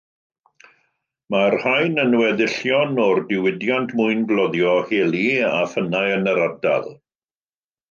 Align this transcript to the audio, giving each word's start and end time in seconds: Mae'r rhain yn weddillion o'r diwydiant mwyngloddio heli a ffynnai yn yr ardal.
Mae'r 1.33 1.55
rhain 1.57 2.03
yn 2.03 2.15
weddillion 2.21 2.97
o'r 3.03 3.21
diwydiant 3.33 3.95
mwyngloddio 4.01 4.73
heli 4.95 5.23
a 5.53 5.63
ffynnai 5.75 6.05
yn 6.17 6.35
yr 6.35 6.45
ardal. 6.49 6.93